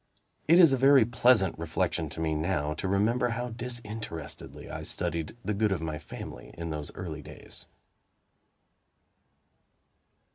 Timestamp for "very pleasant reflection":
0.77-2.09